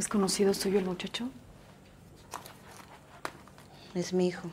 [0.00, 1.28] ¿Es conocido suyo el muchacho?
[3.94, 4.48] Es mi hijo.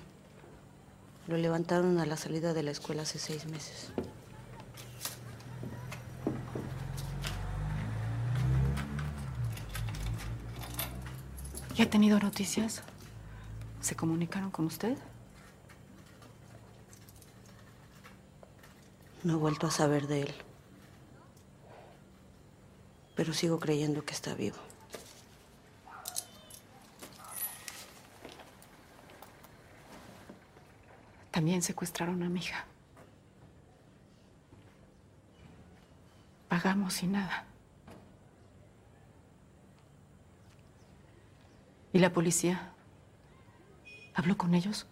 [1.25, 3.93] Lo levantaron a la salida de la escuela hace seis meses.
[11.77, 12.83] ¿Y ha tenido noticias?
[13.79, 14.97] ¿Se comunicaron con usted?
[19.23, 20.33] No he vuelto a saber de él.
[23.15, 24.57] Pero sigo creyendo que está vivo.
[31.37, 32.65] También secuestraron a mi hija.
[36.49, 37.45] Pagamos y nada.
[41.93, 42.71] ¿Y la policía?
[44.15, 44.87] ¿Habló con ellos?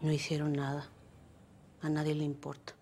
[0.00, 0.88] No hicieron nada.
[1.82, 2.72] A nadie le importa.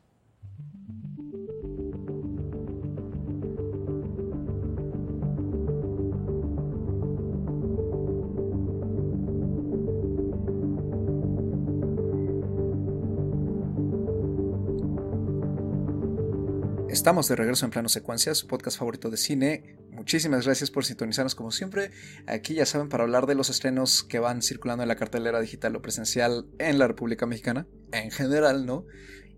[17.02, 19.74] Estamos de regreso en Plano Secuencia, su podcast favorito de cine.
[19.90, 21.90] Muchísimas gracias por sintonizarnos como siempre.
[22.28, 25.74] Aquí ya saben para hablar de los estrenos que van circulando en la cartelera digital
[25.74, 28.86] o presencial en la República Mexicana, en general, ¿no?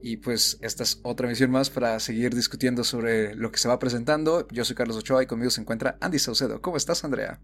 [0.02, 3.78] Y pues esta es otra misión más para seguir discutiendo sobre lo que se va
[3.78, 4.46] presentando.
[4.52, 6.60] Yo soy Carlos Ochoa y conmigo se encuentra Andy Saucedo.
[6.60, 7.40] ¿Cómo estás, Andrea?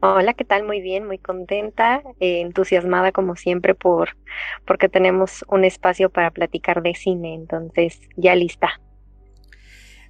[0.00, 0.64] Hola, ¿qué tal?
[0.64, 4.16] Muy bien, muy contenta, eh, entusiasmada como siempre por
[4.64, 8.80] porque tenemos un espacio para platicar de cine, entonces ya lista.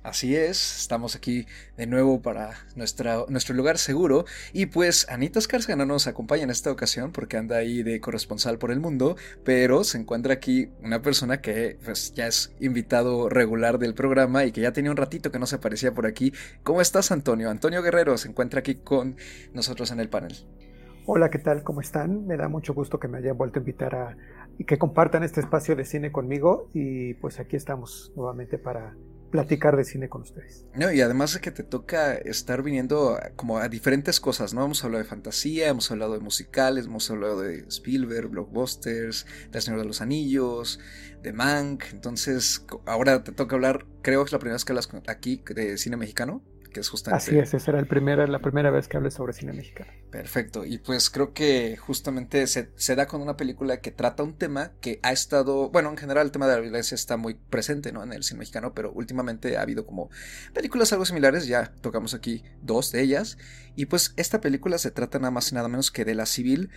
[0.02, 4.24] Así es, estamos aquí de nuevo para nuestro lugar seguro.
[4.54, 5.40] Y pues Anita
[5.76, 9.84] no nos acompaña en esta ocasión porque anda ahí de corresponsal por el mundo, pero
[9.84, 14.62] se encuentra aquí una persona que pues, ya es invitado regular del programa y que
[14.62, 16.32] ya tenía un ratito que no se aparecía por aquí.
[16.62, 17.50] ¿Cómo estás, Antonio?
[17.50, 19.16] Antonio Guerrero se encuentra aquí con
[19.52, 20.34] nosotros en el panel.
[21.04, 21.62] Hola, ¿qué tal?
[21.62, 22.26] ¿Cómo están?
[22.26, 24.16] Me da mucho gusto que me hayan vuelto a invitar a
[24.56, 28.94] y que compartan este espacio de cine conmigo y pues aquí estamos nuevamente para
[29.30, 30.64] platicar de cine con ustedes.
[30.74, 34.64] No, y además de que te toca estar viniendo como a diferentes cosas, ¿no?
[34.64, 39.80] Hemos hablado de fantasía, hemos hablado de musicales, hemos hablado de Spielberg, blockbusters, de Señor
[39.80, 40.80] de los Anillos,
[41.22, 45.42] de Mank, entonces ahora te toca hablar, creo que es la primera vez que aquí
[45.54, 47.25] de cine mexicano que es justamente...
[47.25, 49.91] Así es, esa era el primera, la primera vez que hablé sobre cine mexicano.
[50.10, 54.36] Perfecto, y pues creo que justamente se, se, da con una película que trata un
[54.36, 57.92] tema que ha estado, bueno, en general el tema de la violencia está muy presente,
[57.92, 58.03] ¿no?
[58.03, 60.10] En el cine mexicano, pero últimamente ha habido como
[60.53, 63.38] películas algo similares, ya tocamos aquí dos de ellas,
[63.76, 66.70] y pues esta película se trata nada más y nada menos que de La Civil,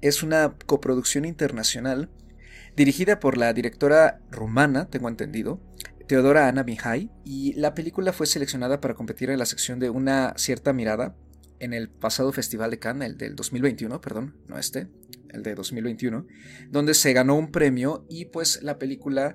[0.00, 2.08] es una coproducción internacional
[2.76, 5.60] dirigida por la directora rumana, tengo entendido,
[6.08, 10.32] Teodora Ana Mihai, y la película fue seleccionada para competir en la sección de una
[10.36, 11.14] cierta mirada
[11.60, 14.88] en el pasado Festival de Cannes, el del 2021, perdón, no este,
[15.28, 16.26] el de 2021,
[16.70, 19.34] donde se ganó un premio y pues la película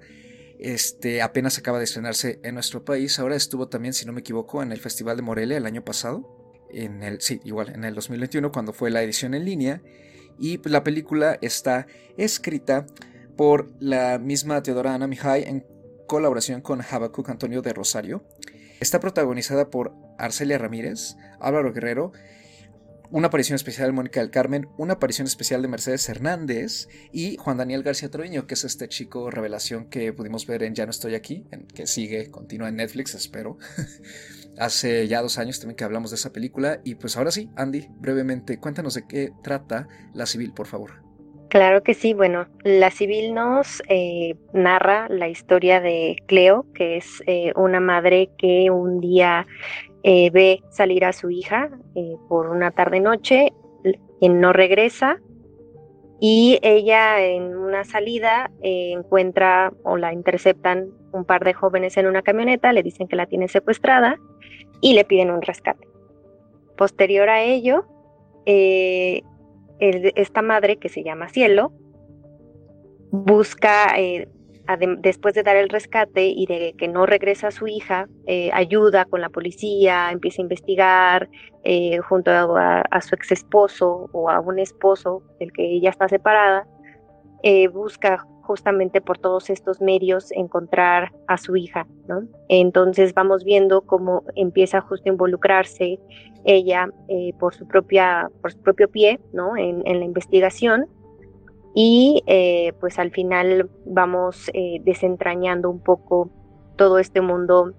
[0.57, 3.19] este, apenas acaba de estrenarse en nuestro país.
[3.19, 6.27] Ahora estuvo también, si no me equivoco, en el Festival de Morelia el año pasado.
[6.71, 9.83] En el, sí, igual, en el 2021, cuando fue la edición en línea.
[10.39, 11.85] Y pues, la película está
[12.17, 12.87] escrita
[13.37, 15.43] por la misma Teodora Ana Mihai
[16.07, 18.23] colaboración con Habacuc Antonio de Rosario.
[18.79, 22.11] Está protagonizada por Arcelia Ramírez, Álvaro Guerrero,
[23.13, 27.57] una aparición especial de Mónica del Carmen, una aparición especial de Mercedes Hernández y Juan
[27.57, 31.13] Daniel García Troviño, que es este chico revelación que pudimos ver en Ya no estoy
[31.13, 33.59] aquí, en, que sigue, continúa en Netflix, espero.
[34.57, 37.87] Hace ya dos años también que hablamos de esa película y pues ahora sí, Andy,
[37.99, 41.12] brevemente, cuéntanos de qué trata La Civil, por favor.
[41.53, 47.21] Claro que sí, bueno, La Civil nos eh, narra la historia de Cleo, que es
[47.27, 49.45] eh, una madre que un día
[50.01, 51.69] eh, ve salir a su hija
[52.27, 53.53] por una tarde-noche,
[54.19, 55.19] no regresa
[56.19, 62.23] y ella en una salida encuentra o la interceptan un par de jóvenes en una
[62.23, 64.17] camioneta, le dicen que la tienen secuestrada
[64.81, 65.87] y le piden un rescate.
[66.77, 67.85] Posterior a ello,
[70.15, 71.73] esta madre que se llama Cielo
[73.13, 74.27] busca, eh,
[74.99, 79.05] después de dar el rescate y de que no regresa a su hija, eh, ayuda
[79.05, 81.29] con la policía, empieza a investigar
[81.63, 86.67] eh, junto a, su ex esposo o a un esposo del que ella está separada,
[87.71, 92.23] busca justamente por todos estos medios encontrar a su hija, ¿no?
[92.49, 95.99] Entonces vamos viendo cómo empieza justo a involucrarse
[96.43, 99.55] ella eh, por su propia, por su propio pie, ¿no?
[99.55, 100.87] En, la investigación
[101.73, 106.29] y eh, pues al final vamos eh, desentrañando un poco
[106.75, 107.73] todo este mundo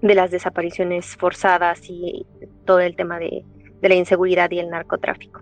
[0.00, 2.24] de las desapariciones forzadas y
[2.64, 3.44] todo el tema de,
[3.80, 5.40] de la inseguridad y el narcotráfico.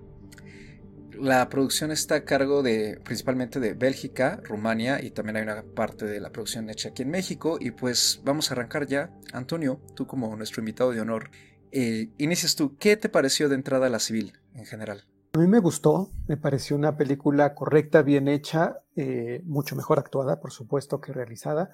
[1.18, 6.06] La producción está a cargo de principalmente de Bélgica, Rumania y también hay una parte
[6.06, 7.58] de la producción hecha aquí en México.
[7.60, 9.10] Y pues vamos a arrancar ya.
[9.32, 11.30] Antonio, tú como nuestro invitado de honor,
[11.70, 12.76] eh, inicias tú.
[12.78, 15.04] ¿Qué te pareció de entrada La Civil en general?
[15.34, 20.40] A mí me gustó, me pareció una película correcta, bien hecha, eh, mucho mejor actuada,
[20.40, 21.70] por supuesto, que realizada.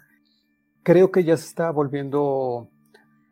[0.84, 2.70] Creo que ya se está volviendo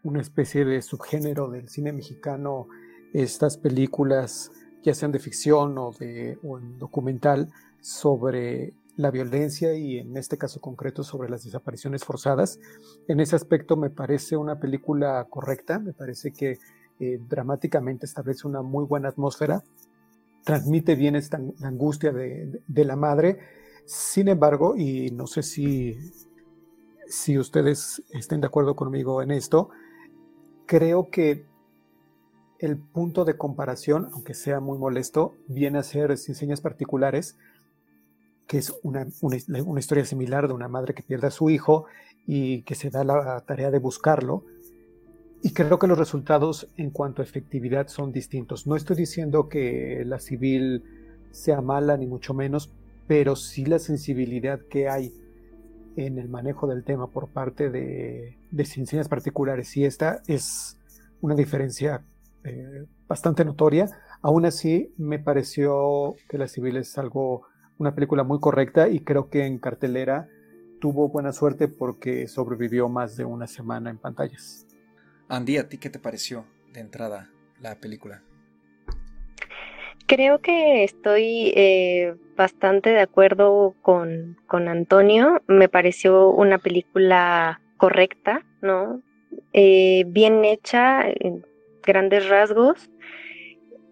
[0.03, 2.67] una especie de subgénero del cine mexicano,
[3.13, 4.51] estas películas
[4.87, 7.51] ya sean de ficción o, de, o en documental,
[7.81, 12.61] sobre la violencia y en este caso concreto sobre las desapariciones forzadas.
[13.09, 16.59] En ese aspecto me parece una película correcta, me parece que
[17.01, 19.65] eh, dramáticamente establece una muy buena atmósfera,
[20.45, 23.39] transmite bien esta angustia de, de, la madre.
[23.87, 25.99] Sin embargo, y no sé si,
[27.09, 29.69] si ustedes estén de acuerdo conmigo en esto,
[30.65, 31.45] creo que
[32.59, 37.37] el punto de comparación, aunque sea muy molesto, viene a ser sin señas particulares,
[38.47, 41.87] que es una, una, historia similar de una madre que pierde a su hijo
[42.27, 44.45] y que se da la tarea de buscarlo.
[45.43, 48.67] Y creo que los resultados en cuanto a efectividad son distintos.
[48.67, 50.85] No estoy diciendo que la civil
[51.31, 52.71] sea mala, ni mucho menos,
[53.07, 55.13] pero sí la sensibilidad que hay
[55.97, 59.77] en el manejo del tema por parte de, de particulares.
[59.77, 60.79] Y esta es
[61.21, 62.05] una diferencia
[62.47, 63.87] eh, bastante notoria.
[64.23, 67.47] Aún así, me pareció que La Civil es algo,
[67.79, 70.29] una película muy correcta y creo que en cartelera
[70.81, 74.67] tuvo buena suerte porque sobrevivió más de una semana en pantallas.
[75.29, 78.23] Andy, ¿a ti qué te pareció de entrada la película?
[80.07, 85.43] Creo que estoy eh, bastante de acuerdo con, con, Antonio.
[85.49, 89.03] Me pareció una película correcta, ¿no?
[89.53, 91.03] Eh, bien hecha,
[91.87, 92.91] grandes rasgos.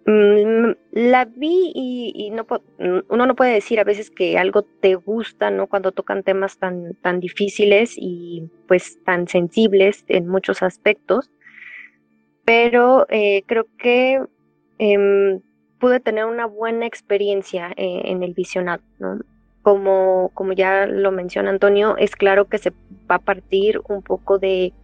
[0.06, 2.46] Mm, la vi y, no,
[3.08, 5.66] uno no puede decir a veces que algo te gusta, ¿no?
[5.66, 11.30] Cuando tocan temas tan, tan difíciles y pues tan sensibles en muchos aspectos.
[12.44, 14.20] Pero eh, creo que
[14.78, 15.40] em,
[15.78, 18.82] pude tener una buena experiencia eh, en el visionado,
[19.62, 22.70] Como, como ya lo menciona Antonio, es claro que se
[23.10, 24.74] va a partir un poco de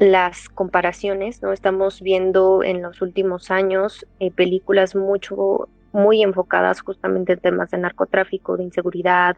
[0.00, 1.52] las comparaciones, ¿no?
[1.52, 7.76] Estamos viendo en los últimos años eh, películas mucho, muy enfocadas justamente en temas de
[7.76, 9.36] narcotráfico, de inseguridad,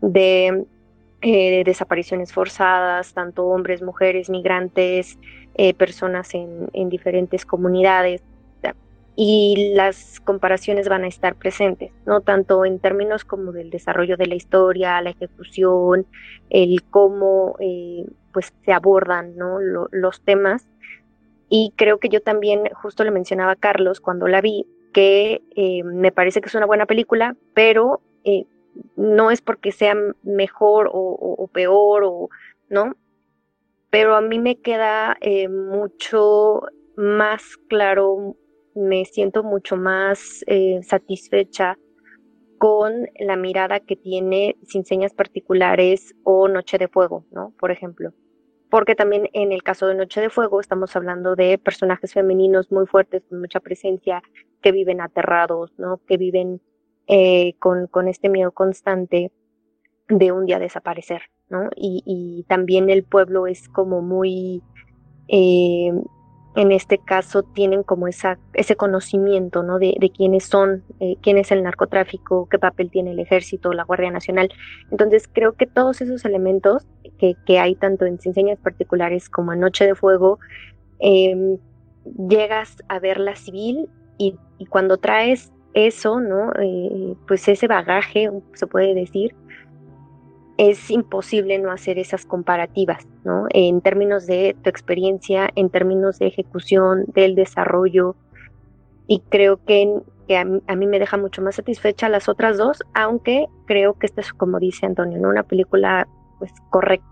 [0.00, 0.66] de
[1.20, 5.18] eh, desapariciones forzadas, tanto hombres, mujeres, migrantes,
[5.56, 8.22] eh, personas en, en, diferentes comunidades.
[9.20, 12.20] Y las comparaciones van a estar presentes, ¿no?
[12.20, 16.06] Tanto en términos como del desarrollo de la historia, la ejecución,
[16.50, 17.56] el cómo
[18.38, 19.58] pues se abordan ¿no?
[19.58, 20.68] los temas.
[21.48, 25.82] Y creo que yo también, justo le mencionaba a Carlos cuando la vi, que eh,
[25.82, 28.44] me parece que es una buena película, pero eh,
[28.94, 32.28] no es porque sea mejor o, peor, o,
[32.68, 32.94] ¿no?
[33.90, 36.62] Pero a mí me queda eh, mucho
[36.96, 38.36] más claro,
[38.76, 40.44] me siento mucho más
[40.82, 41.76] satisfecha
[42.58, 47.52] con la mirada que tiene Sin Señas Particulares o Noche de Fuego, ¿no?
[47.58, 48.12] Por ejemplo
[48.70, 52.86] porque también en el caso de Noche de Fuego estamos hablando de personajes femeninos muy
[52.86, 54.22] fuertes, con mucha presencia,
[54.62, 56.00] que viven aterrados, ¿no?
[56.06, 56.60] Que viven
[57.06, 59.32] eh, con, con, este miedo constante
[60.08, 61.70] de un día desaparecer, ¿no?
[61.76, 64.62] Y, y también el pueblo es como muy
[65.28, 65.92] eh,
[66.58, 69.78] en este caso tienen como esa, ese conocimiento ¿no?
[69.78, 73.84] de, de quiénes son, eh, quién es el narcotráfico, qué papel tiene el ejército, la
[73.84, 74.50] Guardia Nacional.
[74.90, 76.84] Entonces creo que todos esos elementos
[77.16, 80.40] que, que hay tanto en Enseñas Particulares como en Noche de Fuego,
[80.98, 81.58] eh,
[82.28, 83.88] llegas a ver la civil
[84.18, 86.52] y, y cuando traes eso, ¿no?
[86.58, 89.32] Eh, pues ese bagaje, se puede decir,
[90.58, 93.46] es imposible no hacer esas comparativas, ¿no?
[93.50, 98.16] En términos de tu experiencia, en términos de ejecución, del desarrollo.
[99.06, 103.46] Y creo que, que a, mí, me deja mucho más satisfecha las otras dos, aunque
[103.66, 105.28] creo que esta es, como dice Antonio, ¿no?
[105.28, 106.08] una película
[106.40, 107.06] pues correcta.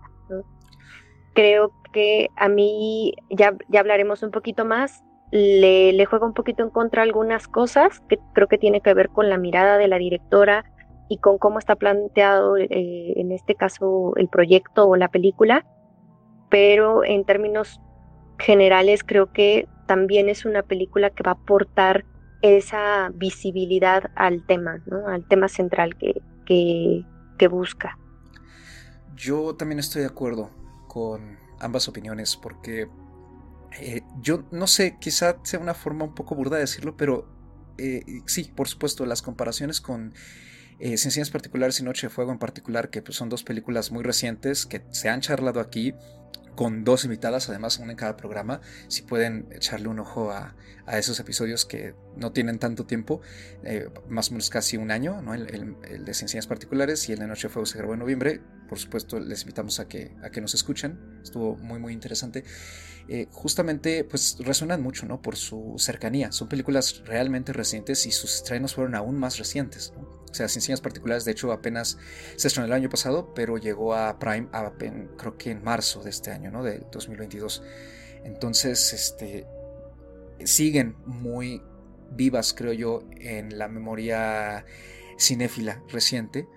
[1.33, 6.63] Creo que a mí, ya, ya hablaremos un poquito más, le, le juega un poquito
[6.63, 9.97] en contra algunas cosas que creo que tiene que ver con la mirada de la
[9.97, 10.65] directora,
[11.09, 12.67] y con cómo está planteado eh,
[13.15, 15.65] en este caso el proyecto o la película,
[16.49, 17.79] pero en términos
[18.39, 22.05] generales creo que también es una película que va a aportar
[22.41, 25.07] esa visibilidad al tema, ¿no?
[25.07, 27.97] al tema central que, que, busca.
[29.15, 30.49] Yo también estoy de acuerdo
[30.87, 32.87] con, ambas opiniones porque
[33.79, 37.27] eh, yo no sé, quizá sea una forma un poco burda de decirlo, pero
[37.77, 40.13] eh, sí, por supuesto, las comparaciones con
[40.79, 44.03] eh, Ciencias Particulares y Noche de Fuego en particular, que pues, son dos películas muy
[44.03, 45.93] recientes que se han charlado aquí,
[46.57, 48.61] con dos invitadas, además una en cada programa.
[48.87, 50.55] Si pueden echarle un ojo a,
[50.91, 53.21] esos episodios que no tienen tanto tiempo,
[53.63, 55.33] eh, más o menos casi un año, ¿no?
[55.33, 58.41] el, de Ciencias Particulares y el de Noche de Fuego se grabó en noviembre.
[58.67, 60.97] Por supuesto, les invitamos a que, a que nos escuchen.
[61.21, 62.43] Estuvo muy, muy interesante.
[63.09, 65.21] Eh, justamente, pues resuenan mucho, ¿no?
[65.21, 66.31] Por su cercanía.
[66.31, 69.93] Son películas realmente recientes y sus estrenos fueron aún más recientes,
[70.29, 71.97] O sea, sin señas particulares, de hecho, apenas
[72.35, 74.49] se estrenó el año pasado, pero llegó a Prime
[75.17, 76.63] creo que en marzo de este año, ¿no?
[76.63, 77.63] De 2022.
[78.23, 79.47] Entonces, este,
[80.43, 81.61] siguen muy
[82.11, 84.65] vivas, creo yo, en la memoria
[85.17, 86.47] cinéfila reciente.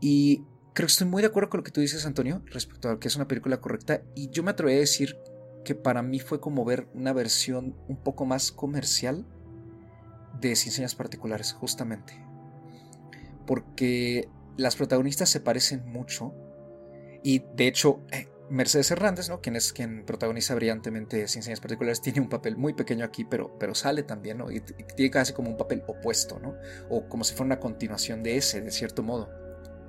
[0.00, 3.00] Y creo que estoy muy de acuerdo con lo que tú dices, Antonio, respecto a
[3.00, 4.02] que es una película correcta.
[4.14, 5.16] Y yo me atreví a decir
[5.64, 9.26] que para mí fue como ver una versión un poco más comercial
[10.40, 12.29] de Sin Particulares, justamente.
[13.46, 16.34] Porque las protagonistas se parecen mucho.
[17.22, 19.40] Y de hecho, eh, Mercedes Hernández, ¿no?
[19.40, 23.56] Quien es quien protagoniza brillantemente Sin Señas Particulares, tiene un papel muy pequeño aquí, pero,
[23.58, 24.50] pero sale también, ¿no?
[24.50, 26.56] Y, tiene casi como un papel opuesto, ¿no?
[26.88, 29.30] O como si fuera una continuación de ese, de cierto modo.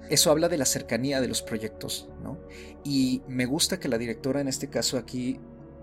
[0.09, 2.37] Eso habla de la cercanía de los proyectos, ¿no?
[2.83, 5.39] Y me gusta que la directora en este caso aquí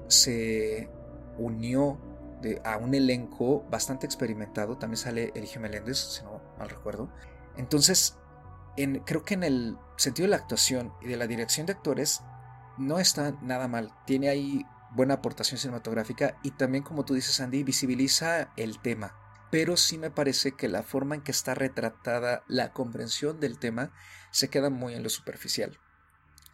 [0.06, 0.88] se
[1.37, 1.98] unió
[2.64, 4.78] a un elenco bastante experimentado.
[4.78, 7.10] También sale Eligio Meléndez, si no mal recuerdo.
[7.58, 8.16] Entonces,
[9.04, 12.22] creo que en el sentido de la actuación y de la dirección de actores
[12.78, 13.92] no está nada mal.
[14.06, 19.14] Tiene ahí buena aportación cinematográfica y también, como tú dices, Andy, visibiliza el tema.
[19.50, 23.92] Pero sí me parece que la forma en que está retratada la comprensión del tema
[24.30, 25.78] se queda muy en lo superficial.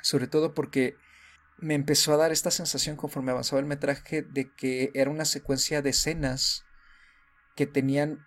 [0.00, 0.96] Sobre todo porque
[1.58, 5.82] me empezó a dar esta sensación conforme avanzaba el metraje de que era una secuencia
[5.82, 6.64] de escenas
[7.56, 8.26] que tenían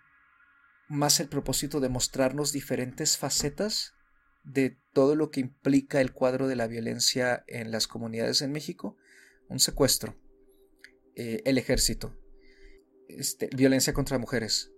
[0.88, 3.94] más el propósito de mostrarnos diferentes facetas
[4.44, 8.96] de todo lo que implica el cuadro de la violencia en las comunidades en México.
[9.48, 10.16] Un secuestro,
[11.14, 12.16] eh, el ejército,
[13.08, 14.72] este, violencia contra mujeres,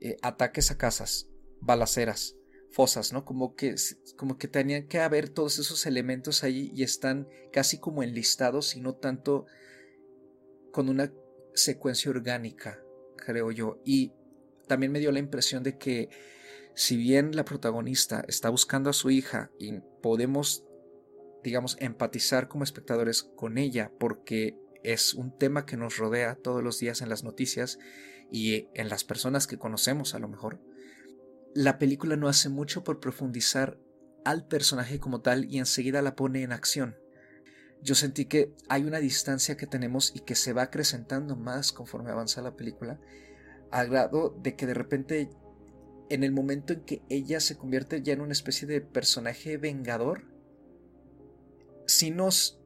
[0.00, 1.28] eh, ataques a casas,
[1.60, 2.36] balaceras,
[2.70, 3.24] fosas, ¿no?
[3.24, 3.74] Como que,
[4.16, 8.80] como que tenían que haber todos esos elementos ahí y están casi como enlistados y
[8.80, 9.46] no tanto
[10.72, 11.12] con una
[11.54, 12.80] secuencia orgánica,
[13.16, 13.80] creo yo.
[13.84, 14.12] Y
[14.68, 16.08] también me dio la impresión de que
[16.74, 20.64] si bien la protagonista está buscando a su hija y podemos,
[21.42, 26.78] digamos, empatizar como espectadores con ella porque es un tema que nos rodea todos los
[26.78, 27.78] días en las noticias
[28.30, 30.60] y en las personas que conocemos a lo mejor,
[31.54, 33.78] la película no hace mucho por profundizar
[34.24, 36.96] al personaje como tal y enseguida la pone en acción.
[37.82, 42.10] Yo sentí que hay una distancia que tenemos y que se va acrecentando más conforme
[42.10, 43.00] avanza la película,
[43.70, 45.30] al grado de que de repente,
[46.08, 50.24] en el momento en que ella se convierte ya en una especie de personaje vengador,
[51.86, 52.60] si nos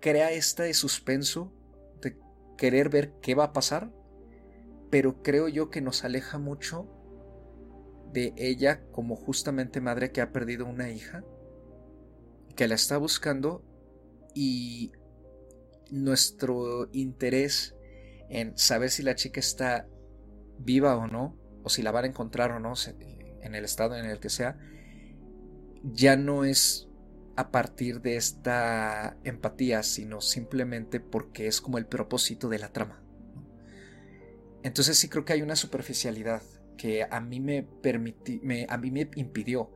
[0.00, 1.52] crea este suspenso
[2.00, 2.18] de
[2.56, 3.92] querer ver qué va a pasar,
[4.90, 6.88] pero creo yo que nos aleja mucho
[8.12, 11.24] de ella como justamente madre que ha perdido una hija,
[12.56, 13.64] que la está buscando
[14.34, 14.92] y
[15.90, 17.74] nuestro interés
[18.28, 19.86] en saber si la chica está
[20.64, 22.74] viva o no, o si la van a encontrar o no,
[23.42, 24.58] en el estado en el que sea,
[25.82, 26.88] ya no es
[27.36, 33.02] a partir de esta empatía, sino simplemente porque es como el propósito de la trama.
[34.62, 36.42] Entonces sí creo que hay una superficialidad
[36.76, 39.72] que a mí me permití, me, a mí me impidió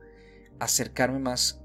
[0.59, 1.61] acercarme más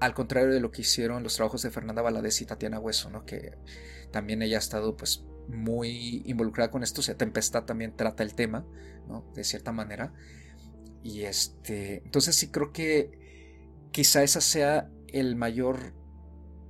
[0.00, 3.24] al contrario de lo que hicieron los trabajos de Fernanda Valadez y Tatiana Hueso, ¿no?
[3.24, 3.56] que
[4.10, 8.34] también ella ha estado pues muy involucrada con esto, o sea, Tempestad también trata el
[8.34, 8.66] tema,
[9.08, 9.24] ¿no?
[9.34, 10.12] de cierta manera.
[11.02, 15.94] Y este, entonces sí creo que quizá esa sea el mayor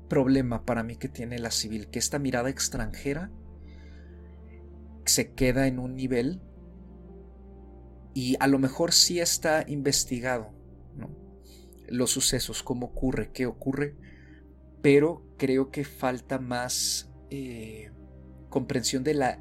[0.08, 3.30] problema para mí que tiene la civil, que esta mirada extranjera
[5.04, 6.42] se queda en un nivel
[8.14, 10.56] y a lo mejor sí está investigado
[11.88, 13.94] los sucesos, cómo ocurre, qué ocurre,
[14.82, 17.90] pero creo que falta más eh,
[18.56, 19.38] comprensión de la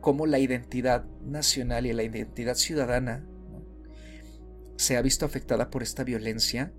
[0.00, 3.22] cómo la identidad nacional y la identidad ciudadana
[4.76, 6.72] se ha visto afectada por esta violencia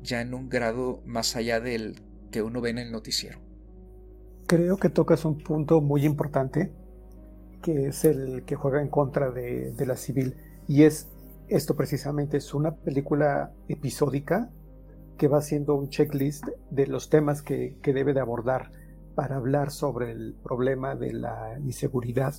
[0.00, 1.96] ya en un grado más allá del
[2.30, 3.40] que uno ve en el noticiero.
[4.46, 6.70] Creo que tocas un punto muy importante,
[7.62, 10.36] que es el que juega en contra de la civil
[10.68, 11.08] y es
[11.48, 14.52] esto precisamente, es una película episódica
[15.16, 18.77] que va haciendo un checklist de los temas que, que debe de abordar
[19.18, 22.34] para hablar sobre el problema de la inseguridad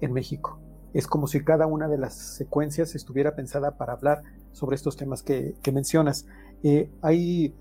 [0.00, 0.58] en México.
[0.92, 5.22] Es como si cada una de las secuencias estuviera pensada para hablar sobre estos temas
[5.22, 6.26] que, mencionas.
[6.64, 7.54] Eh, hay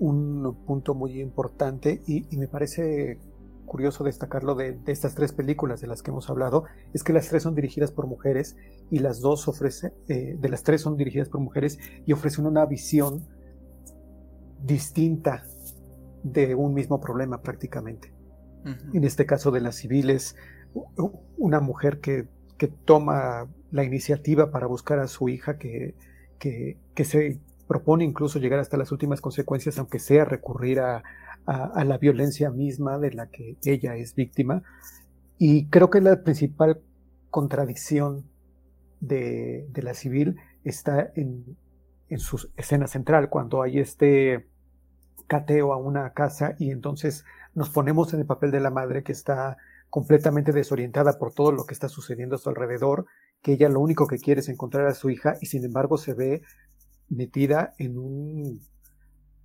[0.00, 3.20] un punto muy importante y, me parece
[3.64, 7.44] curioso destacarlo de, estas tres películas de las que hemos hablado, es que las tres
[7.44, 8.54] son dirigidas por mujeres
[8.90, 12.66] y las dos ofrecen, eh, de las tres son dirigidas por mujeres y ofrecen una
[12.66, 13.26] visión
[14.62, 15.42] distinta
[16.32, 18.12] de un mismo problema prácticamente.
[18.64, 18.96] Uh -huh.
[18.96, 20.36] En este caso de las civiles,
[21.36, 25.94] una mujer que, que, toma la iniciativa para buscar a su hija, que,
[26.38, 31.02] que, que, se propone incluso llegar hasta las últimas consecuencias, aunque sea recurrir a,
[31.46, 34.62] a, a, la violencia misma de la que ella es víctima.
[35.38, 36.80] Y creo que la principal
[37.30, 38.24] contradicción
[39.00, 41.56] de, de la civil está en,
[42.08, 44.48] en su escena central, cuando hay este
[45.28, 49.12] cateo a una casa y entonces nos ponemos en el papel de la madre que
[49.12, 49.56] está
[49.90, 53.06] completamente desorientada por todo lo que está sucediendo a su alrededor,
[53.42, 56.14] que ella lo único que quiere es encontrar a su hija y sin embargo se
[56.14, 56.42] ve
[57.08, 58.60] metida en un,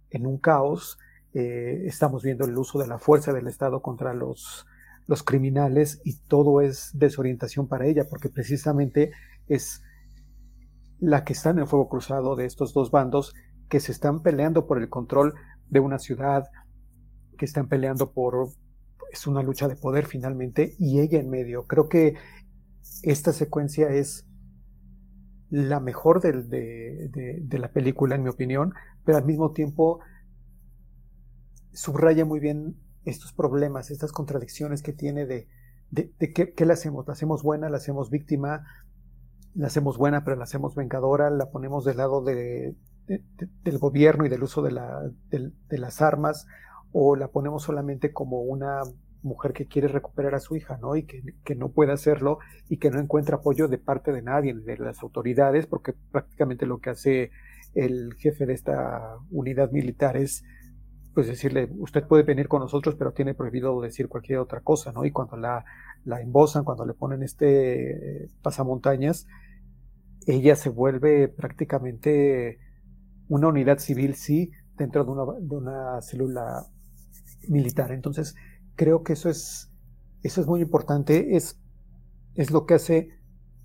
[0.10, 0.98] en un caos.
[1.34, 4.66] Eh, estamos viendo el uso de la fuerza del Estado contra los,
[5.08, 9.12] los criminales y todo es desorientación para ella porque precisamente
[9.48, 9.82] es
[11.00, 13.34] la que está en el fuego cruzado de estos dos bandos
[13.70, 15.34] que se están peleando por el control
[15.74, 16.46] de una ciudad
[17.38, 18.48] que están peleando por
[19.12, 21.68] es una lucha de poder finalmente y ella en medio.
[21.68, 22.15] Creo que
[23.03, 24.25] esta secuencia es
[25.50, 28.74] la mejor de, de, la película, en mi opinión,
[29.06, 30.00] pero al mismo tiempo
[31.74, 32.75] subraya muy bien
[33.06, 35.48] estos problemas, estas contradicciones que tiene de,
[35.92, 37.06] de, qué la hacemos.
[37.06, 38.65] La hacemos buena, la hacemos víctima,
[39.53, 42.75] la hacemos buena, pero la hacemos vengadora, la ponemos del lado de,
[43.08, 46.48] de, de, del gobierno y del uso de, la, de, las armas,
[46.92, 48.82] o la ponemos solamente como una
[49.22, 50.96] mujer que quiere recuperar a su hija, ¿no?
[50.96, 54.54] Y que, que, no puede hacerlo y que no encuentra apoyo de parte de nadie,
[54.54, 57.32] de las autoridades, porque prácticamente lo que hace
[57.74, 60.44] el jefe de esta unidad militar es
[61.13, 65.06] pues decirle, usted puede venir con nosotros, pero tiene prohibido decir cualquier otra cosa, ¿no?
[65.06, 65.63] Y cuando la,
[66.06, 69.28] la embosan, cuando le ponen este pasamontañas,
[70.26, 72.60] ella se vuelve prácticamente
[73.28, 76.66] una unidad civil, sí, dentro de una, de una célula
[77.48, 77.92] militar.
[77.92, 78.36] Entonces,
[78.76, 79.72] creo que eso es,
[80.22, 81.60] eso es muy importante, es,
[82.36, 83.10] es lo que hace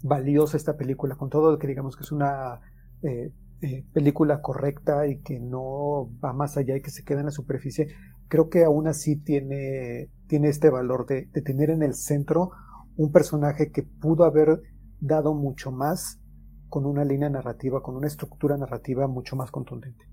[0.02, 2.60] valiosa esta película, con todo lo que digamos que es una
[3.02, 7.26] eh, eh, película correcta y que no va más allá y que se queda en
[7.26, 7.88] la superficie,
[8.28, 12.50] creo que aún así tiene, tiene este valor de, de tener en el centro
[12.96, 14.60] un personaje que pudo haber
[15.00, 16.20] dado mucho más
[16.68, 20.06] con una línea narrativa, con una estructura narrativa mucho más contundente.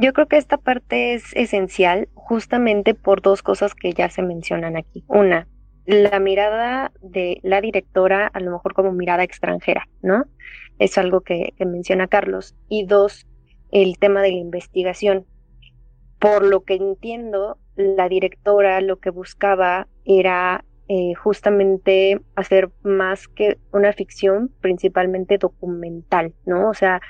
[0.00, 4.76] Yo creo que esta parte es esencial justamente por dos cosas que ya se mencionan
[4.76, 5.04] aquí.
[5.08, 5.48] Una,
[5.84, 10.24] la mirada de la directora, a lo mejor como mirada extranjera, ¿no?
[10.78, 12.54] Es algo que, que menciona Carlos.
[12.68, 13.26] Y dos,
[13.70, 15.26] el tema de la investigación.
[16.18, 23.58] Por lo que entiendo, la directora lo que buscaba era eh, justamente hacer más que
[23.72, 26.68] una ficción, principalmente documental, ¿no?
[26.68, 27.00] O sea,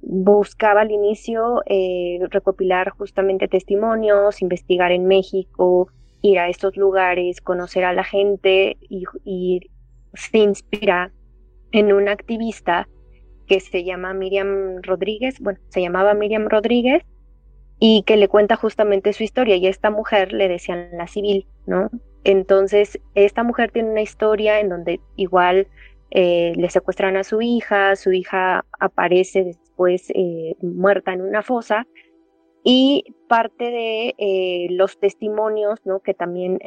[0.00, 5.88] buscaba al inicio eh, recopilar justamente testimonios, investigar en México,
[6.22, 9.60] ir a estos lugares, conocer a la gente y, y
[10.14, 11.12] se inspira
[11.72, 12.88] en una activista
[13.46, 17.02] que se llama Miriam Rodríguez, bueno, se llamaba Miriam Rodríguez
[17.80, 21.46] y que le cuenta justamente su historia y a esta mujer le decían la civil,
[21.66, 21.90] ¿no?
[22.24, 25.68] Entonces, esta mujer tiene una historia en donde igual
[26.10, 31.86] eh, le secuestran a su hija, su hija aparece después eh, muerta en una fosa
[32.64, 36.00] y parte de eh, los testimonios, ¿no?
[36.00, 36.58] Que también,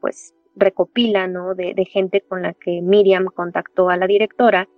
[0.00, 1.28] pues, recopila.
[1.56, 4.68] De, de, gente con la que Miriam contactó a la directora,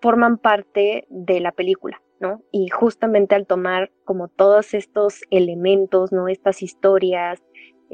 [0.00, 2.42] forman parte de la película, ¿no?
[2.52, 6.28] Y justamente al tomar como todos estos elementos, ¿no?
[6.28, 7.42] Estas historias,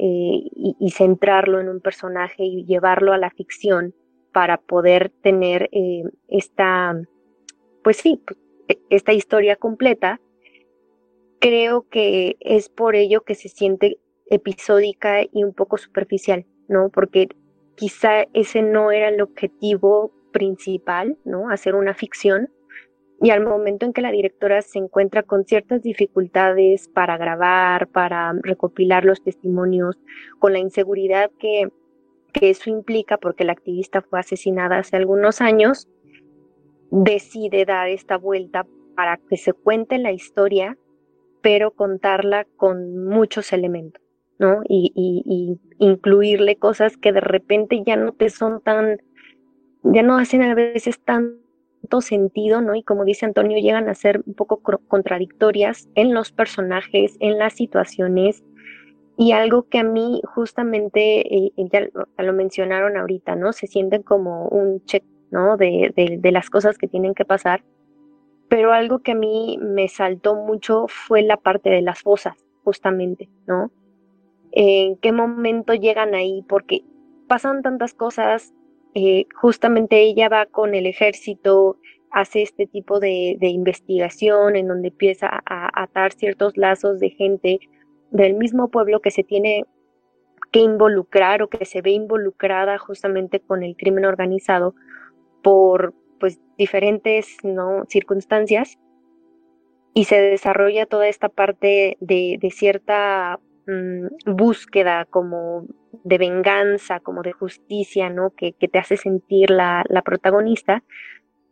[0.01, 3.93] y, y, centrarlo en un personaje y llevarlo a la ficción
[4.31, 5.69] para poder tener
[6.27, 6.95] esta,
[7.83, 8.21] pues sí,
[8.89, 10.21] esta historia completa,
[11.39, 16.89] creo que es por ello que se siente episódica y un poco superficial, ¿no?
[16.89, 17.27] Porque
[17.75, 21.49] quizá ese no era el objetivo principal, ¿no?
[21.49, 22.49] Hacer una ficción.
[23.21, 28.33] Y al momento en que la directora se encuentra con ciertas dificultades para grabar, para
[28.41, 29.97] recopilar los testimonios,
[30.39, 31.67] con la inseguridad que,
[32.31, 35.89] que eso implica, porque la activista fue asesinada hace algunos años,
[36.91, 40.77] decide dar esta vuelta para que se cuente la historia,
[41.41, 44.01] pero contarla con muchos elementos,
[44.37, 44.61] ¿no?
[44.67, 49.01] Y, y, incluirle cosas que de repente ya no te son tan,
[49.83, 51.48] ya no hacen a veces tanto
[52.01, 52.75] sentido, ¿no?
[52.75, 57.53] Y como dice Antonio, llegan a ser un poco contradictorias en los personajes, en las
[57.53, 58.43] situaciones,
[59.17, 61.89] y algo que a mí justamente, eh, ya
[62.23, 63.51] lo mencionaron ahorita, ¿no?
[63.51, 65.57] Se sienten como un check, ¿no?
[65.57, 67.63] De, de, las cosas que tienen que pasar.
[68.47, 73.29] Pero algo que a mí me saltó mucho fue la parte de las fosas, justamente,
[73.45, 73.71] ¿no?
[74.51, 76.83] En qué momento llegan ahí, porque
[77.27, 78.53] pasan tantas cosas,
[78.95, 81.77] eh, justamente ella va con el ejército,
[82.11, 87.59] hace este tipo de, investigación en donde empieza a atar ciertos lazos de gente
[88.11, 89.65] del mismo pueblo que se tiene
[90.51, 94.73] que involucrar o que se ve involucrada justamente con el crimen organizado
[95.43, 97.83] por pues diferentes ¿no?
[97.87, 98.77] circunstancias
[99.93, 105.65] y se desarrolla toda esta parte de, cierta mm, búsqueda como
[106.03, 108.31] de venganza, como de justicia, ¿no?
[108.31, 110.83] Que, que te hace sentir la, la, protagonista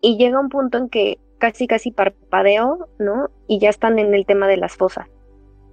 [0.02, 3.30] y llega un punto en que casi casi parpadeo, ¿no?
[3.48, 5.08] Y ya están en el tema de las fosas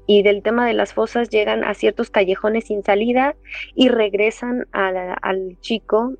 [0.06, 3.36] y del tema de las fosas llegan a ciertos callejones sin salida
[3.74, 6.14] y regresan al chico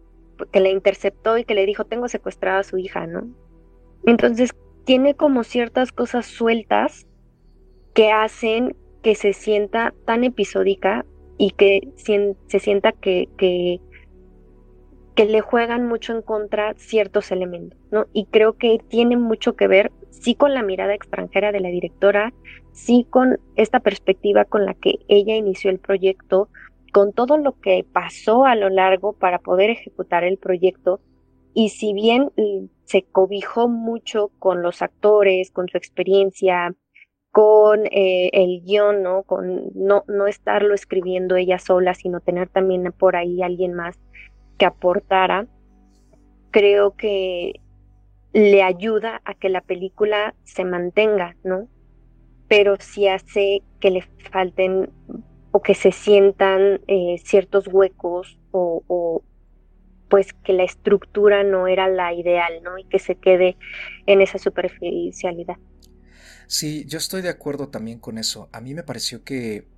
[0.53, 3.27] que le interceptó y que le dijo tengo secuestrada a su hija, ¿no?
[4.07, 4.55] Entonces
[4.85, 7.07] tiene como ciertas cosas sueltas
[7.95, 11.05] que hacen que se sienta tan episódica
[11.39, 13.81] y que se sienta que, que,
[15.15, 18.07] que le juegan mucho en contra ciertos elementos, ¿no?
[18.13, 22.33] Y creo que tiene mucho que ver, sí, con la mirada extranjera de la directora,
[22.73, 26.49] sí con esta perspectiva con la que ella inició el proyecto,
[26.93, 31.01] con todo lo que pasó a lo largo para poder ejecutar el proyecto.
[31.53, 32.31] Y si bien
[32.85, 36.75] se cobijó mucho con los actores, con su experiencia,
[37.35, 39.25] con eh, el guion, ¿no?
[39.25, 43.99] Con no, no estarlo escribiendo ella sola, sino tener también por ahí alguien más
[44.57, 45.49] que aportara,
[46.53, 47.61] creo que
[48.33, 51.69] le ayuda a que la película se mantenga, ¿no?
[52.49, 54.91] pero sí hace que le falten
[55.51, 59.23] o que se sientan eh, ciertos huecos o,
[60.09, 62.79] pues que la estructura no era la ideal, ¿no?
[62.79, 63.57] Y que se quede
[64.07, 65.57] en esa superficialidad.
[66.47, 68.49] Sí, yo estoy de acuerdo también con eso.
[68.53, 69.69] A mí me pareció que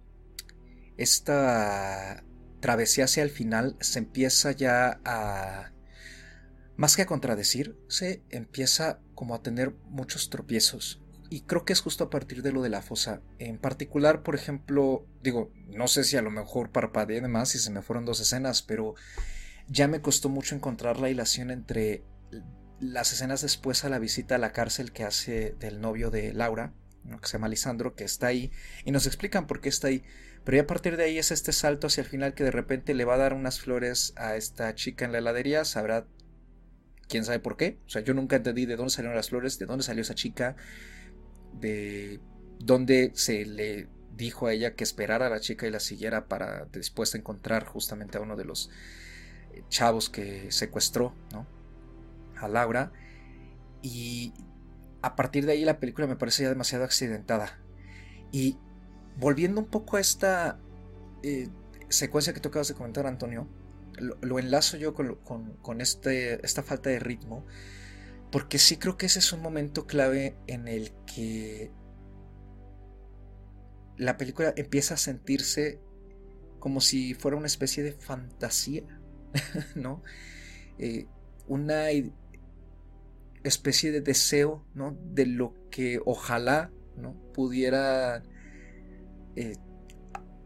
[0.96, 2.24] esta
[2.60, 5.72] travesía hacia el final se empieza ya a...
[6.76, 11.80] Más que a contradecir, se empieza como a tener muchos tropiezos y creo que es
[11.80, 13.20] justo a partir de lo de la fosa.
[13.38, 17.58] En particular, por ejemplo, digo, no sé si a lo mejor parpadeé de más y
[17.58, 18.94] se me fueron dos escenas, pero
[19.68, 22.04] ya me costó mucho encontrar la hilación entre
[22.80, 26.72] las escenas después a la visita a la cárcel que hace del novio de Laura,
[27.20, 28.50] que se llama Lisandro, que está ahí,
[28.84, 30.02] y nos explican por qué está ahí.
[30.44, 32.94] Pero ya a partir de ahí es este salto hacia el final que de repente
[32.94, 36.06] le va a dar unas flores a esta chica en la heladería, sabrá
[37.08, 37.78] quién sabe por qué.
[37.86, 40.56] O sea, yo nunca entendí de dónde salieron las flores, de dónde salió esa chica
[41.54, 42.20] de
[42.58, 46.66] donde se le dijo a ella que esperara a la chica y la siguiera para
[46.66, 48.70] después encontrar justamente a uno de los
[49.68, 51.46] chavos que secuestró, ¿no?
[52.38, 52.92] A Laura.
[53.82, 54.34] Y
[55.02, 57.58] a partir de ahí la película me parece ya demasiado accidentada.
[58.32, 58.58] Y
[59.18, 60.58] volviendo un poco a esta
[61.22, 61.48] eh,
[61.88, 63.48] secuencia que tú acabas de comentar, Antonio,
[63.98, 65.16] lo, enlazo yo con,
[65.62, 67.46] con, este, esta falta de ritmo
[68.30, 71.70] porque sí creo que ese es un momento clave en el que
[73.96, 75.80] la película empieza a sentirse
[76.58, 78.82] como si fuera una especie de fantasía,
[79.74, 80.02] ¿no?
[80.78, 81.06] Eh,
[81.46, 81.92] una
[83.48, 84.96] especie de deseo, ¿no?
[85.12, 87.14] De lo que ojalá, ¿no?
[87.32, 88.22] Pudiera...
[89.34, 89.56] Eh,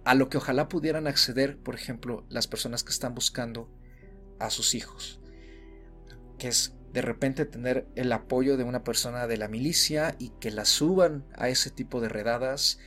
[0.05, 3.71] a lo que ojalá pudieran acceder, por ejemplo, las personas que están buscando
[4.39, 5.21] a sus hijos.
[6.39, 10.51] Que es de repente tener el apoyo de una persona de la milicia y que
[10.51, 12.79] la suban a ese tipo de redadas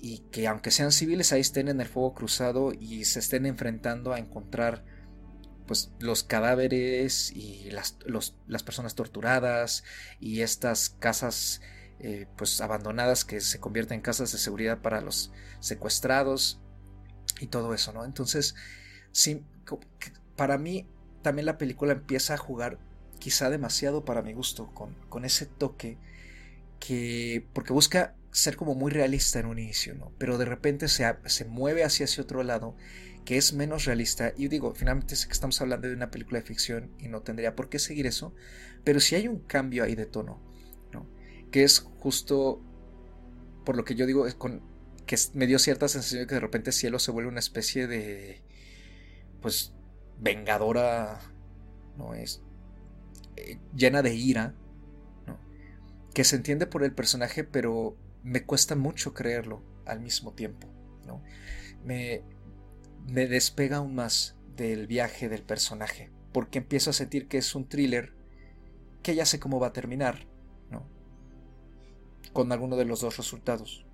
[0.00, 4.12] y que aunque sean civiles ahí estén en el fuego cruzado y se estén enfrentando
[4.12, 4.84] a encontrar
[5.72, 7.96] pues los cadáveres y las,
[8.46, 9.84] las personas torturadas
[10.20, 11.62] y estas casas
[11.98, 16.60] eh, pues abandonadas que se convierten en casas de seguridad para los secuestrados
[17.40, 18.04] y todo eso, ¿no?
[18.04, 18.54] Entonces,
[19.12, 19.46] sí,
[20.36, 20.86] para mí
[21.22, 22.78] también la película empieza a jugar
[23.18, 25.96] quizá demasiado para mi gusto, con, con ese toque
[26.80, 30.12] que, porque busca ser como muy realista en un inicio, ¿no?
[30.18, 32.76] Pero de repente se, se mueve hacia ese otro lado
[33.24, 34.32] que es menos realista.
[34.36, 37.54] Y digo, finalmente sé que estamos hablando de una película de ficción y no tendría
[37.54, 38.34] por qué seguir eso,
[38.84, 40.40] pero si hay un cambio ahí de tono,
[40.92, 41.06] ¿no?
[41.50, 42.60] que es justo
[43.64, 44.62] por lo que yo digo, con,
[45.06, 48.42] que me dio cierta sensación de que de repente Cielo se vuelve una especie de,
[49.40, 49.72] pues,
[50.18, 51.20] vengadora,
[51.96, 52.14] ¿no?
[52.14, 52.42] Es
[53.36, 54.54] eh, llena de ira,
[55.26, 55.38] ¿no?
[56.14, 60.68] Que se entiende por el personaje, pero me cuesta mucho creerlo al mismo tiempo,
[61.06, 61.22] ¿no?
[61.84, 62.22] Me,
[63.06, 67.68] me despega aún más del viaje del personaje, porque empiezo a sentir que es un
[67.68, 68.12] thriller
[69.02, 70.26] que ya sé cómo va a terminar,
[70.70, 70.86] ¿no?
[72.32, 73.84] Con alguno de los dos resultados.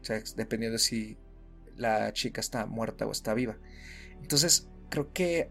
[0.00, 1.18] O sea, dependiendo de si
[1.76, 3.58] la chica está muerta o está viva.
[4.20, 5.50] Entonces, creo que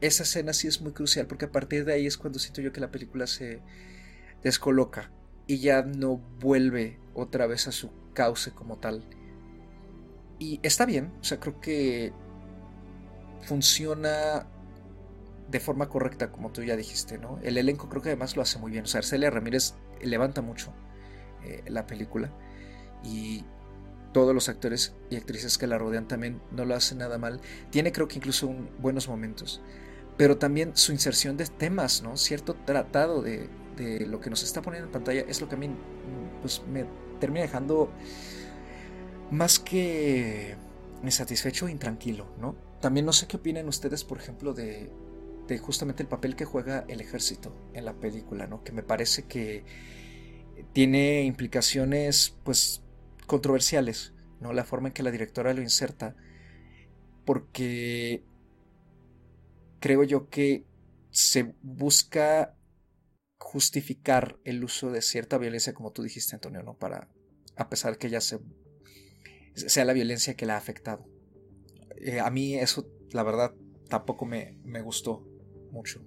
[0.00, 2.72] esa escena sí es muy crucial porque a partir de ahí es cuando siento yo
[2.72, 3.60] que la película se
[4.42, 5.10] descoloca
[5.46, 9.04] y ya no vuelve otra vez a su cauce como tal.
[10.38, 12.12] Y está bien, o sea, creo que
[13.42, 14.46] funciona
[15.48, 17.38] de forma correcta, como tú ya dijiste, ¿no?
[17.42, 18.84] El elenco creo que además lo hace muy bien.
[18.84, 20.72] O sea, Arcelia Ramírez levanta mucho
[21.44, 22.30] eh, la película
[23.04, 23.44] y
[24.12, 27.40] todos los actores y actrices que la rodean también no lo hacen nada mal.
[27.70, 29.62] Tiene creo que incluso buenos momentos,
[30.16, 32.16] pero también su inserción de temas, ¿no?
[32.16, 35.58] Cierto tratado de, de, lo que nos está poniendo en pantalla es lo que a
[35.58, 35.70] mí
[36.40, 36.86] pues, me
[37.20, 37.90] termina dejando
[39.30, 40.56] más que
[41.02, 42.56] insatisfecho e intranquilo, ¿no?
[42.80, 44.90] También no sé qué opinan ustedes, por ejemplo, de,
[45.46, 48.62] de justamente el papel que juega el ejército en la película, ¿no?
[48.62, 49.64] Que me parece que
[50.72, 52.82] tiene implicaciones, pues,
[53.26, 54.52] controversiales, ¿no?
[54.52, 56.16] La forma en que la directora lo inserta,
[57.24, 58.24] porque
[59.80, 60.64] creo yo que
[61.10, 62.56] se busca
[63.38, 66.74] justificar el uso de cierta violencia, como tú dijiste, Antonio, ¿no?
[66.74, 67.08] Para,
[67.56, 68.38] a pesar que ya se,
[69.56, 71.04] sea la violencia que la ha afectado.
[72.00, 73.54] Eh, a mí eso, la verdad,
[73.88, 75.26] tampoco me, me gustó
[75.72, 76.00] mucho.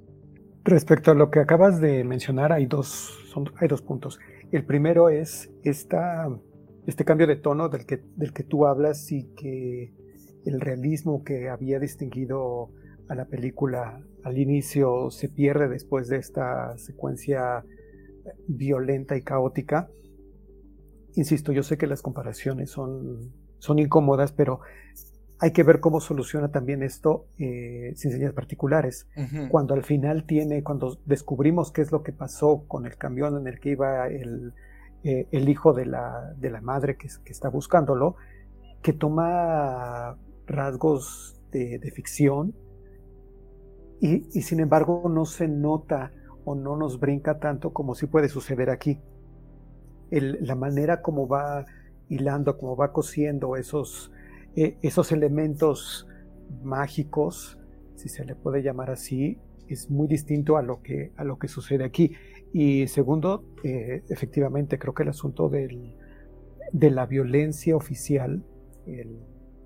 [0.64, 4.20] Respecto a lo que acabas de mencionar, hay dos, son, hay dos puntos.
[4.52, 6.28] El primero es esta,
[6.86, 9.94] este cambio de tono del que, del que tú hablas y que
[10.46, 12.72] el realismo que había distinguido
[13.08, 17.64] a la película al inicio se pierde después de esta secuencia
[18.48, 19.90] violenta y caótica.
[21.16, 24.62] Insisto, yo sé que las comparaciones son, son incómodas, pero
[25.42, 29.08] hay que ver cómo soluciona también esto eh, sin señas particulares.
[29.50, 33.48] Cuando al final tiene, cuando descubrimos qué es lo que pasó con el camión en
[33.48, 34.54] el que iba el,
[35.04, 38.18] eh, el hijo de la, de la madre que, que, está buscándolo,
[38.82, 42.54] que toma rasgos de, de ficción
[44.02, 46.12] y, y, sin embargo no se nota
[46.44, 49.00] o no nos brinca tanto como si puede suceder aquí.
[50.12, 51.66] El, la manera como va
[52.10, 54.12] hilando, como va cosiendo esos
[54.56, 56.08] eh, esos elementos
[56.64, 57.60] mágicos,
[57.96, 61.48] si se le puede llamar así, es muy distinto a lo que, a lo que
[61.48, 62.14] sucede aquí.
[62.52, 65.96] Y segundo, eh, efectivamente, creo que el asunto del,
[66.74, 68.44] de la violencia oficial,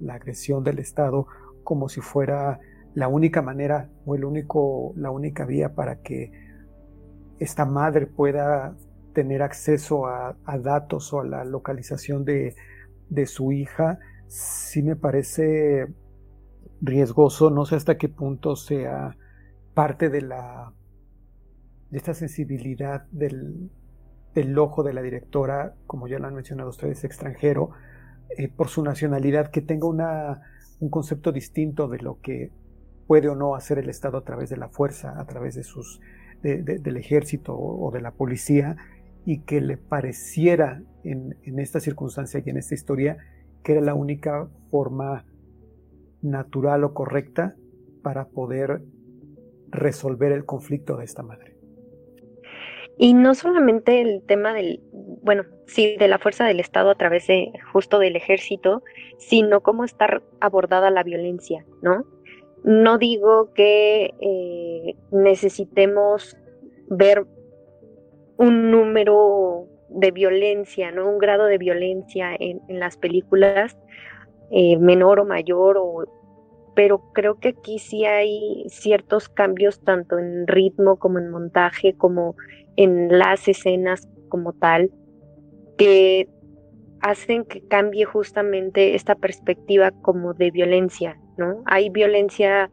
[0.02, 1.28] la agresión del Estado,
[1.64, 2.60] como si fuera
[2.94, 6.32] la única manera o el único, la única vía para que
[7.40, 8.76] esta madre pueda
[9.14, 12.56] tener acceso a, datos o a la localización de,
[13.10, 15.88] de su hija, sí me parece
[16.82, 19.16] riesgoso, no sé hasta qué punto sea
[19.74, 20.74] parte de la
[21.94, 23.70] de esta sensibilidad del,
[24.58, 27.70] ojo de la directora, como ya lo han mencionado ustedes, extranjero,
[28.36, 32.52] eh, por su nacionalidad, que tenga un concepto distinto de lo que
[33.06, 36.02] puede o no hacer el Estado a través de la fuerza, a través de sus,
[36.42, 38.76] del ejército o, de la policía,
[39.26, 43.18] y que le pareciera en, esta circunstancia y en esta historia
[43.64, 45.26] que era la única forma
[46.22, 47.56] natural o correcta
[48.02, 48.82] para poder
[49.70, 51.56] resolver el conflicto de esta madre.
[52.98, 54.82] Y no solamente el tema del,
[55.24, 58.84] bueno, sí, de la fuerza del Estado a través de justo del ejército,
[59.18, 62.06] sino cómo está abordada la violencia, ¿no?
[62.64, 66.38] No digo que eh, necesitemos
[66.88, 67.26] ver
[68.38, 71.10] un número de violencia, ¿no?
[71.10, 73.78] Un grado de violencia en, las películas,
[74.52, 76.06] eh, menor o mayor, o,
[76.76, 82.36] pero creo que aquí sí hay ciertos cambios tanto en ritmo como en montaje, como
[82.76, 84.92] en las escenas como tal,
[85.78, 86.28] que
[87.02, 91.62] hacen que cambie justamente esta perspectiva como de violencia, ¿no?
[91.66, 92.72] Hay violencia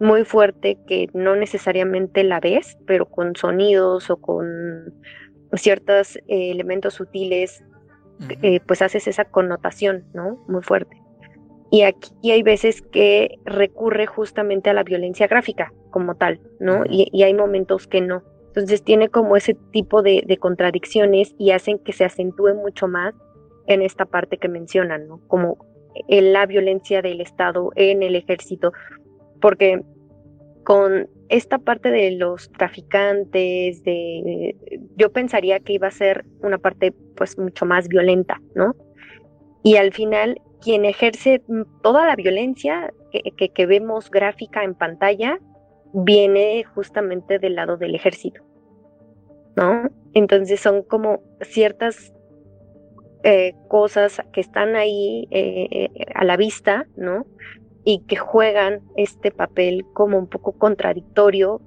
[0.00, 4.94] muy fuerte que no necesariamente la ves, pero con sonidos o con
[5.54, 7.62] ciertos eh, elementos sutiles,
[8.42, 10.42] eh, pues haces esa connotación, ¿no?
[10.48, 11.00] Muy fuerte.
[11.70, 16.84] Y aquí hay veces que recurre justamente a la violencia gráfica como tal, ¿no?
[16.88, 18.22] y, hay momentos que no.
[18.48, 23.14] Entonces tiene como ese tipo de, contradicciones y hacen que se acentúe mucho más
[23.66, 25.20] en esta parte que mencionan, ¿no?
[25.26, 25.58] Como
[26.08, 28.72] la violencia del Estado en el ejército,
[29.40, 29.82] porque
[30.64, 34.56] con esta parte de los traficantes, de,
[34.96, 38.74] yo pensaría que iba a ser una parte pues mucho más violenta, ¿no?
[39.62, 41.42] Y al final quien ejerce
[41.82, 45.38] toda la violencia que, que, vemos gráfica en pantalla
[45.92, 48.42] viene justamente del lado del ejército,
[49.56, 49.90] ¿no?
[50.14, 52.12] Entonces son como ciertas
[53.22, 57.26] eh, cosas que están ahí eh, eh, a la vista, ¿no?
[57.86, 61.62] Y que juegan este papel como un poco contradictorio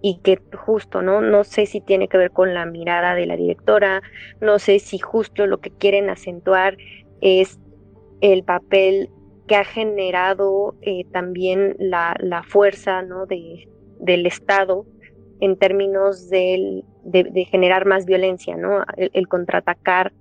[0.00, 1.20] y que justo, ¿no?
[1.20, 4.02] No sé si tiene que ver con la mirada de la directora,
[4.40, 6.76] no sé si justo lo que quieren acentuar
[7.20, 7.60] es
[8.20, 9.10] el papel
[9.46, 13.26] que ha generado eh, también la, fuerza ¿no?
[13.26, 13.68] de,
[14.00, 14.86] del Estado
[15.40, 16.84] en términos de,
[17.50, 18.84] generar más violencia, ¿no?
[18.96, 20.12] El, contraatacar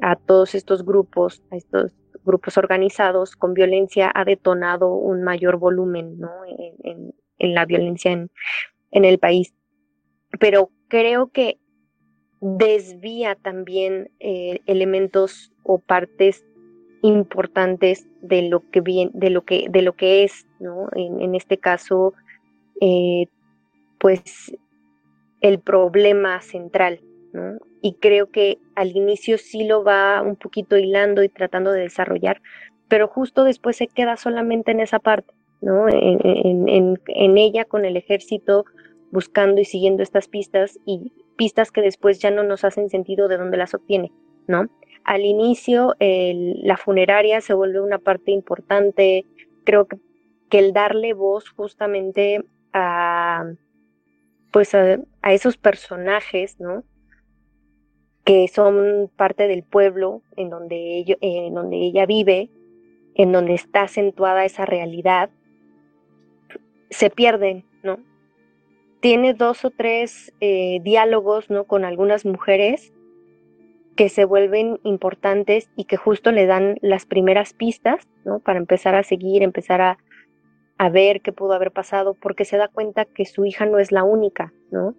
[0.00, 1.92] a todos estos grupos, a estos
[2.24, 6.18] grupos organizados con violencia ha detonado un mayor volumen
[6.82, 7.14] en,
[7.54, 8.30] la violencia en,
[8.90, 9.54] en el país.
[10.40, 11.58] Pero creo que
[12.40, 16.44] desvía también eh, elementos o partes
[17.02, 20.46] importantes de lo que bien, de lo que, de lo que es.
[20.94, 22.14] En, este caso,
[22.80, 23.26] eh,
[23.98, 24.56] pues
[25.40, 27.00] el problema central,
[27.32, 27.58] ¿no?
[27.84, 32.40] Y creo que al inicio sí lo va un poquito hilando y tratando de desarrollar,
[32.88, 35.86] pero justo después se queda solamente en esa parte, ¿no?
[35.90, 38.64] En, en, en ella con el ejército
[39.10, 43.36] buscando y siguiendo estas pistas y pistas que después ya no nos hacen sentido de
[43.36, 44.10] dónde las obtiene,
[44.46, 44.70] ¿no?
[45.04, 49.26] Al inicio, la funeraria se vuelve una parte importante.
[49.64, 49.98] Creo que,
[50.50, 53.44] el darle voz justamente a,
[54.52, 56.84] pues a, esos personajes, ¿no?
[58.24, 62.50] Que son parte del pueblo en donde, ella vive,
[63.14, 65.30] en donde está acentuada esa realidad,
[66.90, 67.98] se pierden, ¿no?
[69.00, 71.64] Tiene dos o tres eh, diálogos, ¿no?
[71.64, 72.94] Con algunas mujeres
[73.96, 78.40] que se vuelven importantes y que justo le dan las primeras pistas, ¿no?
[78.40, 79.98] Para empezar a seguir, empezar a,
[80.78, 83.92] a ver qué pudo haber pasado, porque se da cuenta que su hija no es
[83.92, 84.94] la única, ¿no?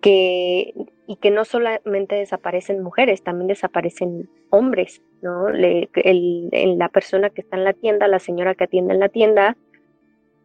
[0.00, 0.74] Que,
[1.06, 5.48] y que no solamente desaparecen mujeres, también desaparecen hombres, ¿no?
[5.50, 9.08] Le, el, la persona que está en la tienda, la señora que atiende en la
[9.08, 9.56] tienda,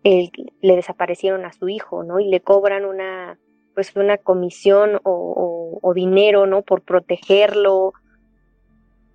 [0.03, 2.19] le desaparecieron a su hijo, ¿no?
[2.19, 3.37] Y le cobran una,
[3.73, 6.61] pues una comisión o, dinero, ¿no?
[6.61, 7.93] Por protegerlo,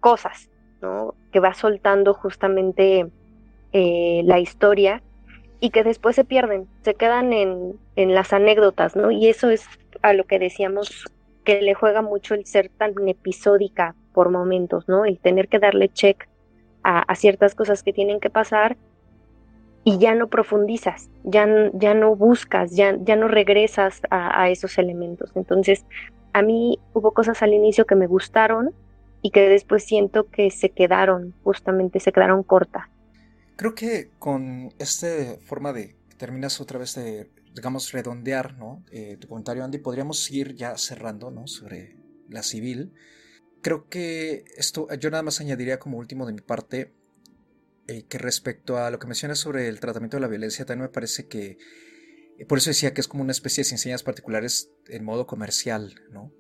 [0.01, 0.51] cosas,
[0.83, 1.15] ¿no?
[1.33, 3.07] Que va soltando justamente
[3.73, 5.03] eh, la historia
[5.59, 9.11] y que después se pierden, se quedan en, en, las anécdotas, ¿no?
[9.11, 9.67] Y eso es
[10.03, 11.07] a lo que decíamos
[11.47, 15.07] que le juega mucho el ser tan episódica por momentos, ¿no?
[15.07, 16.29] El tener que darle check
[16.83, 18.77] a, a ciertas cosas que tienen que pasar
[19.89, 25.31] y ya no profundizas, ya, ya no buscas, ya, ya no regresas a, esos elementos.
[25.37, 25.85] Entonces,
[26.33, 28.75] a mí hubo cosas al inicio que me gustaron
[29.23, 32.87] y que después siento que se quedaron, justamente se quedaron cortas.
[33.55, 35.07] Creo que con esta
[35.45, 38.85] forma de terminas otra vez de, digamos, redondear, ¿no?
[38.91, 41.47] Eh, tu comentario, Andy, podríamos ir ya cerrando, ¿no?
[41.47, 41.97] Sobre
[42.29, 42.93] la civil.
[43.63, 46.93] Creo que esto, yo nada más añadiría como último de mi parte,
[47.89, 50.93] eh, que respecto a lo que mencionas sobre el tratamiento de la violencia, también me
[50.93, 51.57] parece que,
[52.39, 55.95] eh, por eso decía que es como una especie de enseñas particulares en modo comercial,
[56.11, 56.33] ¿no?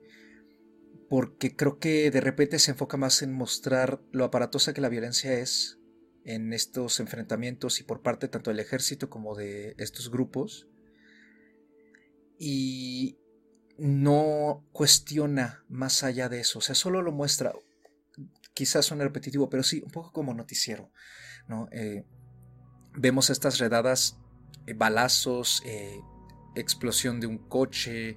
[1.08, 5.32] Porque creo que de repente se enfoca más en mostrar lo aparatosa que la violencia
[5.38, 5.78] es
[6.24, 10.68] en estos enfrentamientos y por parte tanto del ejército como de estos grupos.
[12.38, 13.18] Y
[13.78, 17.52] no cuestiona más allá de eso, o sea, solo lo muestra.
[18.54, 20.90] Quizás suene repetitivo, pero sí, un poco como noticiero.
[21.72, 22.04] Eh,
[22.94, 24.18] vemos estas redadas,
[24.66, 26.00] eh, balazos, eh,
[26.54, 28.16] explosión de un coche,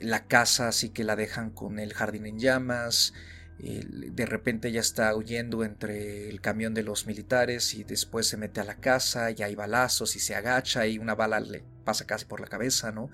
[0.00, 3.12] la casa así que la dejan con el jardín en llamas,
[3.58, 8.60] de repente ya está huyendo entre el camión de los militares y después se mete
[8.60, 12.24] a la casa y hay balazos y se agacha y una bala le pasa casi
[12.24, 13.10] por la cabeza, ¿no?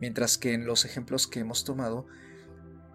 [0.00, 2.06] Mientras que en los ejemplos que hemos tomado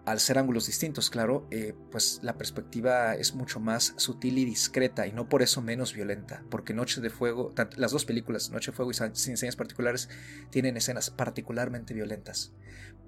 [0.04, 5.06] al ser ángulos distintos, claro, eh, pues la perspectiva es mucho más sutil y discreta
[5.06, 8.76] y no por eso menos violenta, porque Noche de Fuego, las dos películas, Noche de
[8.76, 10.10] Fuego y Sin Señas Particulares,
[10.50, 12.52] tienen escenas particularmente violentas,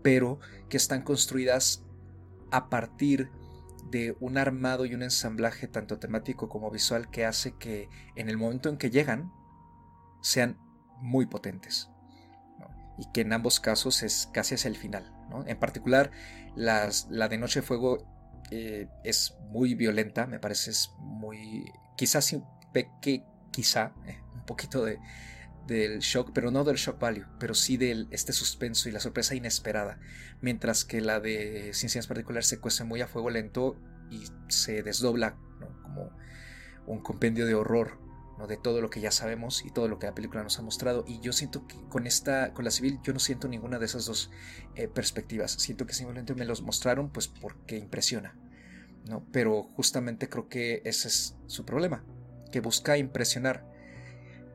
[0.03, 1.85] pero que están construidas
[2.51, 3.46] a partir de
[4.21, 8.69] un armado y un ensamblaje tanto temático como visual que hace que en el momento
[8.69, 9.33] en que llegan
[10.23, 10.59] sean
[11.01, 11.91] muy potentes.
[12.99, 15.13] y que en ambos casos es casi hacia el final.
[15.47, 16.11] En particular,
[16.55, 17.99] las, la de Noche de Fuego
[18.51, 22.35] eh, es muy violenta, me parece es muy, quizás
[23.03, 24.99] que quizá eh, un poquito de,
[25.67, 29.35] del shock, pero no del shock value, pero sí de este suspenso y la sorpresa
[29.35, 29.99] inesperada,
[30.41, 33.77] mientras que la de Ciencias Particulares se cuece muy a fuego lento
[34.11, 35.37] y se desdobla
[35.83, 36.11] como
[36.87, 38.07] un compendio de horror
[38.47, 41.05] de todo lo que ya sabemos y todo lo que la película nos ha mostrado.
[41.09, 44.05] Y yo siento que con esta, con la civil, yo no siento ninguna de esas
[44.05, 44.31] dos
[44.75, 45.53] eh, perspectivas.
[45.53, 48.37] Siento que simplemente me los mostraron pues porque impresiona.
[49.07, 49.25] ¿no?
[49.33, 52.05] Pero justamente creo que ese es su problema,
[52.53, 53.65] que busca impresionar.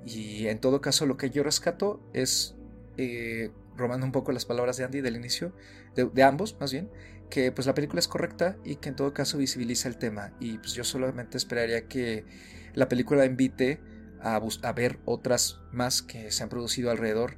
[0.06, 2.56] Y en todo caso lo que yo rescato es,
[2.98, 5.54] eh, robando un poco las palabras de Andy del inicio,
[5.96, 6.90] de, de, ambos más bien,
[7.30, 10.34] que pues la película es correcta y que en todo caso visibiliza el tema.
[10.40, 12.26] Y pues yo solamente esperaría que
[12.74, 13.80] la película invite
[14.22, 17.38] a, a ver otras más que se han producido alrededor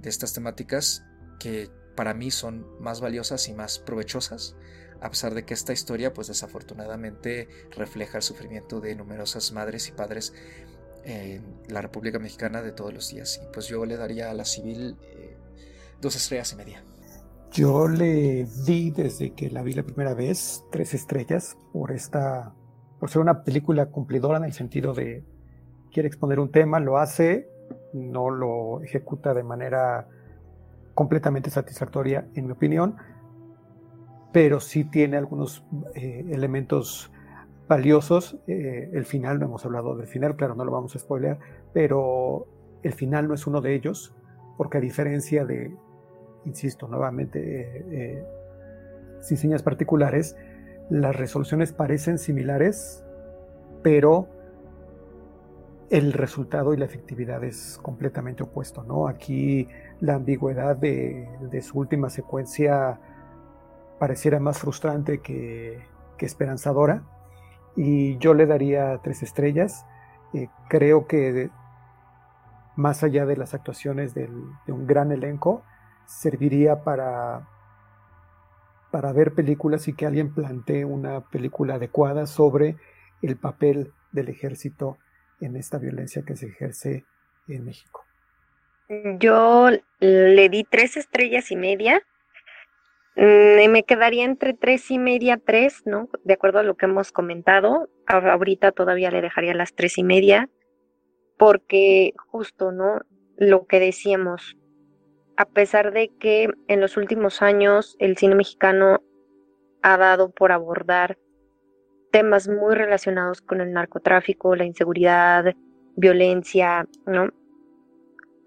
[0.00, 1.04] de estas temáticas
[1.38, 4.56] que para mí son más valiosas y más provechosas,
[5.00, 9.92] a pesar de que esta historia pues desafortunadamente refleja el sufrimiento de numerosas madres y
[9.92, 10.32] padres
[11.04, 13.40] en la República Mexicana de todos los días.
[13.42, 15.36] Y pues yo le daría a la civil eh,
[16.00, 16.84] dos estrellas y media.
[17.50, 22.54] Yo le di desde que la vi la primera vez tres estrellas por esta
[22.98, 25.24] por ser una película cumplidora en el sentido de
[25.92, 27.48] quiere exponer un tema, lo hace,
[27.92, 30.08] no lo ejecuta de manera
[30.94, 32.96] completamente satisfactoria, en mi opinión,
[34.32, 37.10] pero sí tiene algunos eh, elementos
[37.72, 38.36] valiosos.
[38.46, 41.38] Eh, el final, no hemos hablado del final, claro, no lo vamos a spoilear,
[41.72, 42.46] pero
[42.82, 44.14] el final no es uno de ellos,
[44.58, 45.74] porque a diferencia de,
[46.44, 47.38] insisto nuevamente,
[47.90, 48.24] eh,
[49.22, 50.36] sin señas particulares,
[50.90, 53.04] las resoluciones parecen similares,
[53.82, 54.28] pero
[55.88, 59.08] el resultado y la efectividad es completamente opuesto, ¿no?
[59.08, 59.68] Aquí
[60.00, 63.00] la ambigüedad de, su última secuencia
[63.98, 67.02] pareciera más frustrante que, esperanzadora
[67.76, 69.86] y yo le daría tres estrellas.
[70.34, 71.50] Eh, creo que
[72.76, 74.28] más allá de las actuaciones de
[74.68, 75.62] un gran elenco,
[76.06, 77.46] serviría para
[78.92, 82.76] para ver películas y que alguien plantee una película adecuada sobre
[83.22, 84.98] el papel del ejército
[85.40, 87.06] en esta violencia que se ejerce
[87.48, 88.04] en México.
[89.18, 92.02] Yo le di tres estrellas y media.
[93.16, 96.08] Mm, me quedaría entre tres y media, tres, ¿no?
[96.24, 97.88] De acuerdo a lo que hemos comentado.
[98.06, 100.48] Ahorita todavía le dejaría las tres y media,
[101.36, 103.00] porque justo, ¿no?
[103.36, 104.56] Lo que decíamos,
[105.36, 109.02] a pesar de que en los últimos años el cine mexicano
[109.82, 111.18] ha dado por abordar
[112.12, 115.54] temas muy relacionados con el narcotráfico, la inseguridad,
[115.96, 117.30] violencia, ¿no?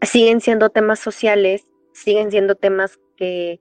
[0.01, 3.59] Siguen siendo temas sociales, siguen siendo temas que,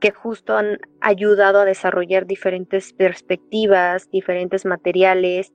[0.00, 5.52] que justo han ayudado a desarrollar diferentes perspectivas, diferentes materiales,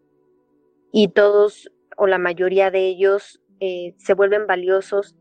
[0.91, 5.15] y todos o la mayoría de ellos eh, se vuelven valiosos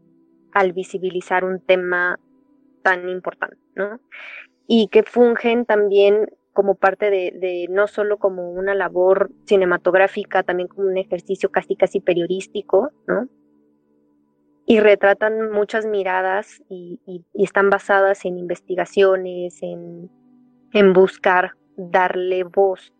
[0.53, 2.19] al visibilizar un tema
[2.83, 4.01] tan importante, ¿no?
[4.67, 10.89] Y que fungen también como parte de, no solo como una labor cinematográfica, también como
[10.89, 13.29] un ejercicio casi casi periodístico, ¿no?
[14.71, 17.01] Y retratan muchas miradas y,
[17.35, 20.09] están basadas en investigaciones, en,
[20.73, 22.95] en buscar darle voz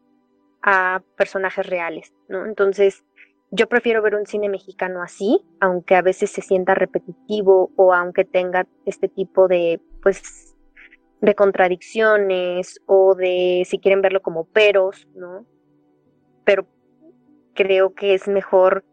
[0.63, 2.45] a personajes reales, ¿no?
[2.45, 3.05] Entonces,
[3.53, 8.25] yo prefiero ver un cine mexicano así, aunque a veces se sienta repetitivo o aunque
[8.25, 10.57] tenga este tipo de, pues,
[11.21, 15.47] de contradicciones o de, si quieren verlo como peros, ¿no?
[16.45, 16.67] Pero
[17.55, 18.85] creo que es mejor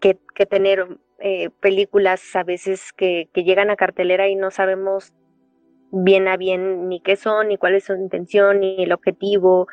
[0.00, 5.14] que, tener eh, películas a veces que, que llegan a cartelera y no sabemos
[5.90, 9.66] bien a bien ni qué son, ni cuál es su intención, ni el objetivo,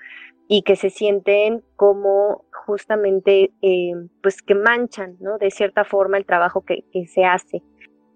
[0.48, 5.38] y que se sienten como justamente eh, pues que manchan ¿no?
[5.38, 7.62] de cierta forma el trabajo que, se hace.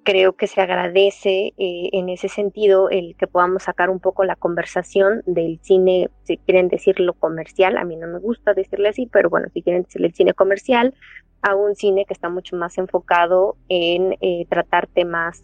[0.06, 4.36] Creo que se agradece eh, en ese sentido el que podamos sacar un poco la
[4.36, 9.32] conversación del cine, si quieren decirlo comercial, a mí no me gusta decirle así, pero
[9.32, 10.94] bueno, si quieren decirle el cine comercial,
[11.42, 15.44] a un cine que está mucho más enfocado en eh, tratar temas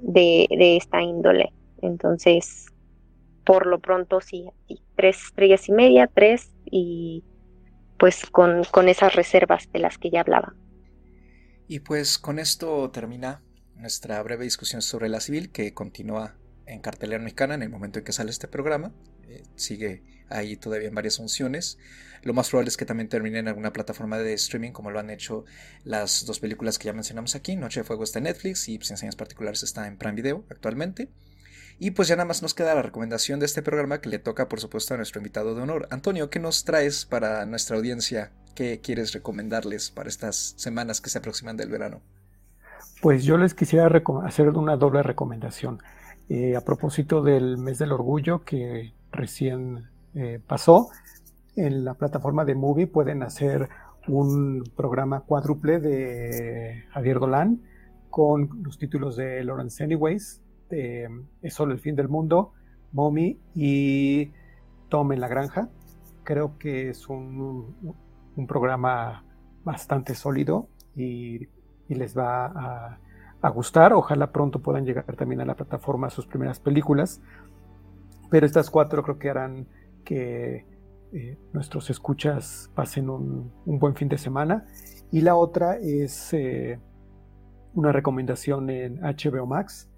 [0.00, 1.52] de, esta índole.
[1.80, 2.66] Entonces,
[3.44, 4.48] por lo pronto sí,
[4.96, 7.22] tres estrellas y media, tres y
[8.00, 10.54] pues con, con esas reservas de las que ya hablaba.
[11.68, 13.42] Y pues con esto termina
[13.82, 18.04] nuestra breve discusión sobre la civil que continúa en cartelera mexicana en el momento en
[18.04, 18.92] que sale este programa.
[19.28, 21.78] eh, sigue ahí todavía en varias funciones.
[22.22, 25.10] Lo más probable es que también termine en alguna plataforma de streaming, como lo han
[25.10, 25.44] hecho
[25.84, 27.56] las dos películas que ya mencionamos aquí.
[27.56, 31.10] Noche de Fuego está en Netflix y pues, en particulares está en Prime Video actualmente.
[31.78, 34.48] Y pues ya nada más nos queda la recomendación de este programa que le toca
[34.48, 35.88] por supuesto a nuestro invitado de honor.
[35.90, 38.32] Antonio, ¿qué nos traes para nuestra audiencia?
[38.54, 42.02] ¿Qué quieres recomendarles para estas semanas que se aproximan del verano?
[43.02, 43.90] Pues yo les quisiera
[44.24, 45.80] hacer una doble recomendación.
[46.28, 50.88] Eh, a propósito del mes del orgullo que recién eh, pasó,
[51.56, 53.68] en la plataforma de Movie pueden hacer
[54.06, 57.60] un programa cuádruple de Javier Dolan
[58.08, 60.40] con los títulos de Lawrence Anyways,
[60.70, 62.52] Es solo el fin del mundo,
[62.92, 64.30] Mommy y
[64.88, 65.70] Tom en la granja.
[66.22, 67.74] Creo que es un,
[68.46, 69.24] programa
[69.64, 71.48] bastante sólido y,
[71.94, 72.98] les va a,
[73.40, 73.92] a, gustar.
[73.92, 77.20] Ojalá pronto puedan llegar también a la plataforma sus primeras películas.
[78.30, 79.66] Pero estas cuatro creo que harán
[80.04, 80.66] que
[81.12, 84.64] eh, nuestros escuchas pasen un, buen fin de semana.
[85.10, 86.80] Y la otra es eh,
[87.74, 89.90] una recomendación en HBO Max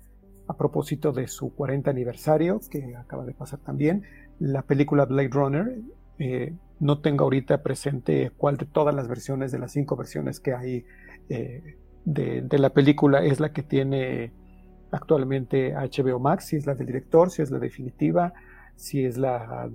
[0.49, 4.03] a propósito de su 40 aniversario, que acaba de pasar también,
[4.41, 5.79] la película Blade Runner.
[6.19, 10.53] Eh, no tengo ahorita presente cuál de todas las versiones, de las cinco versiones que
[10.53, 10.85] hay
[12.05, 14.33] de, la película, es la que tiene
[14.91, 18.33] actualmente HBO Max, si es la del director, si es la definitiva,
[18.77, 19.71] si es la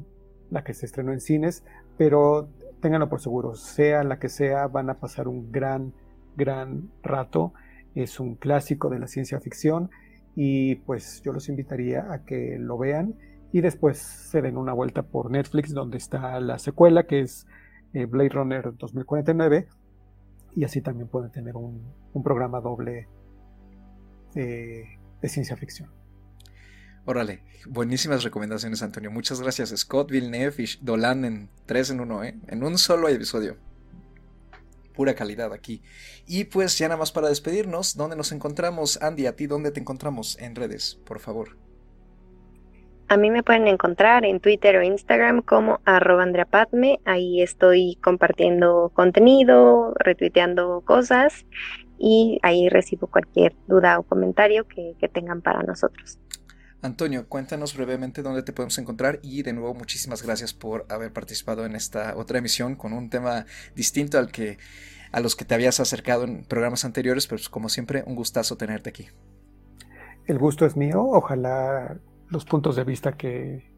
[0.52, 1.64] la que se estrenó en cines,
[1.98, 2.50] pero
[2.82, 5.94] ténganlo por seguro, sea la que sea, van a pasar un gran,
[6.36, 7.54] gran rato.
[7.96, 9.90] Es un clásico de la ciencia ficción
[10.36, 13.16] y pues yo los invitaría a que lo vean
[13.52, 17.48] y después se den una vuelta por Netflix donde está la secuela que es
[17.94, 19.68] eh, Blade Runner 2049
[20.56, 21.94] y así también pueden tener un,
[22.24, 23.08] programa doble
[24.34, 25.90] de ciencia ficción.
[27.10, 29.10] Órale, buenísimas recomendaciones, Antonio.
[29.10, 32.38] Muchas gracias, Scott, Villeneuve y Dolan en tres en uno, ¿eh?
[32.48, 33.58] En un solo episodio.
[34.94, 35.82] Pura calidad aquí.
[36.28, 39.02] Y pues ya nada más para despedirnos, ¿dónde nos encontramos?
[39.02, 41.00] Andy, ¿a ti dónde te encontramos en redes?
[41.04, 41.58] Por favor.
[43.10, 47.00] A mí me pueden encontrar en Twitter o Instagram como arroba Padme.
[47.06, 51.48] Ahí estoy compartiendo contenido, retuiteando cosas
[51.98, 56.20] y ahí recibo cualquier duda o comentario que tengan para nosotros.
[56.84, 61.66] Antonio, cuéntanos brevemente dónde te podemos encontrar y de nuevo muchísimas gracias por haber participado
[61.66, 63.46] en esta otra emisión con un tema
[63.76, 64.60] distinto al que
[65.12, 68.56] a los que te habías acercado en programas anteriores, pero pues, como siempre un gustazo
[68.56, 69.08] tenerte aquí.
[70.28, 71.98] El gusto es mío, ojalá
[72.30, 73.78] los puntos de vista que,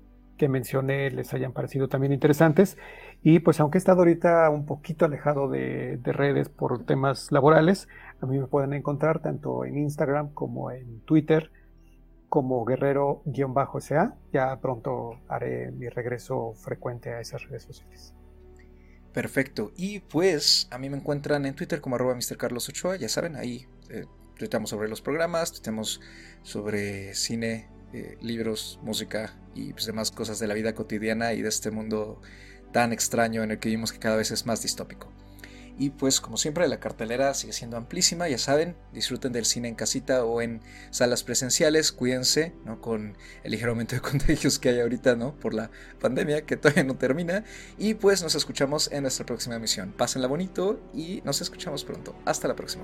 [0.50, 2.76] mencioné les hayan parecido también interesantes
[3.22, 7.88] y pues aunque he estado ahorita un poquito alejado de, de redes por temas laborales,
[8.22, 11.52] a mí me pueden encontrar tanto en Instagram como en Twitter
[12.32, 14.16] como guerrero-sa.
[14.32, 18.16] Ya pronto haré mi regreso frecuente a esas redes sociales.
[19.14, 19.74] Perfecto.
[19.76, 22.38] Y pues a mí me encuentran en Twitter como arroba Mr.
[22.38, 22.96] Carlos Ochoa.
[22.96, 24.06] Ya saben, ahí eh,
[24.64, 26.00] sobre los programas, tuitamos
[26.42, 31.50] sobre cine, eh, libros, música y pues, demás cosas de la vida cotidiana y de
[31.50, 32.22] este mundo
[32.72, 35.12] tan extraño en el que vivimos que cada vez es más distópico.
[35.78, 39.76] Y pues como siempre la cartelera sigue siendo amplísima, ya saben, disfruten del cine en
[39.76, 40.62] casita o en
[40.92, 42.82] salas presenciales, cuídense ¿no?
[42.82, 45.34] con el ligero aumento de contagios que hay ahorita ¿no?
[45.36, 47.44] por la pandemia que todavía no termina.
[47.78, 49.92] Y pues nos escuchamos en nuestra próxima emisión.
[49.92, 52.16] Pásenla bonito y nos escuchamos pronto.
[52.26, 52.84] Hasta la próxima.